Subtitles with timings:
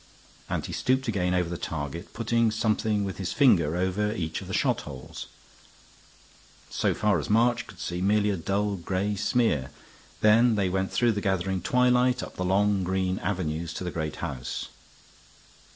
[0.49, 4.47] And he stooped again over the target, putting something with his finger over each of
[4.47, 5.27] the shot holes,
[6.71, 9.69] so far as March could see merely a dull gray smear.
[10.21, 14.15] Then they went through the gathering twilight up the long green avenues to the great
[14.25, 14.69] house.